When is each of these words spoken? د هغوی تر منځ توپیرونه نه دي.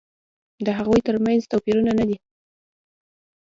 د 0.65 0.67
هغوی 0.77 0.99
تر 1.07 1.15
منځ 1.25 1.41
توپیرونه 1.51 1.91
نه 1.99 2.05
دي. 2.09 2.17